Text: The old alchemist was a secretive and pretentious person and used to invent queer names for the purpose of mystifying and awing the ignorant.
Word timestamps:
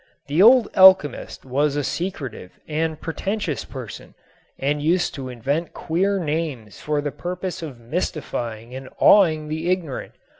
The 0.25 0.41
old 0.41 0.67
alchemist 0.75 1.45
was 1.45 1.75
a 1.75 1.83
secretive 1.83 2.53
and 2.67 2.99
pretentious 2.99 3.63
person 3.65 4.15
and 4.57 4.81
used 4.81 5.13
to 5.13 5.29
invent 5.29 5.73
queer 5.75 6.17
names 6.17 6.79
for 6.81 7.01
the 7.01 7.11
purpose 7.11 7.61
of 7.61 7.79
mystifying 7.79 8.73
and 8.73 8.89
awing 8.99 9.47
the 9.47 9.69
ignorant. 9.69 10.13